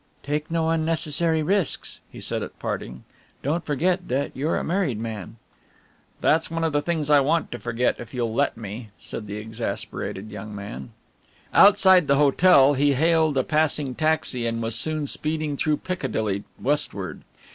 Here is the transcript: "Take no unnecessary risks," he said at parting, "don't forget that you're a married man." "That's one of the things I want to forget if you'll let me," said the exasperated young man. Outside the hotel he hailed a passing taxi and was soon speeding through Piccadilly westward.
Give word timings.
"Take 0.23 0.49
no 0.49 0.71
unnecessary 0.71 1.43
risks," 1.43 1.99
he 2.11 2.19
said 2.19 2.41
at 2.41 2.57
parting, 2.57 3.03
"don't 3.43 3.63
forget 3.63 4.07
that 4.07 4.35
you're 4.35 4.57
a 4.57 4.63
married 4.63 4.97
man." 4.99 5.35
"That's 6.21 6.49
one 6.49 6.63
of 6.63 6.73
the 6.73 6.81
things 6.81 7.11
I 7.11 7.19
want 7.19 7.51
to 7.51 7.59
forget 7.59 7.99
if 7.99 8.11
you'll 8.11 8.33
let 8.33 8.57
me," 8.57 8.89
said 8.97 9.27
the 9.27 9.35
exasperated 9.37 10.31
young 10.31 10.55
man. 10.55 10.89
Outside 11.53 12.07
the 12.07 12.15
hotel 12.15 12.73
he 12.73 12.95
hailed 12.95 13.37
a 13.37 13.43
passing 13.43 13.93
taxi 13.93 14.47
and 14.47 14.59
was 14.59 14.73
soon 14.75 15.05
speeding 15.05 15.55
through 15.55 15.77
Piccadilly 15.77 16.45
westward. 16.59 17.21